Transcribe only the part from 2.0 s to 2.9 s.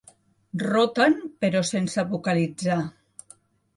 vocalitzar.